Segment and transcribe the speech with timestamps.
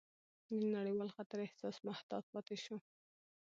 [0.57, 2.77] د نړیوال خطر احساس محتاط پاتې شو،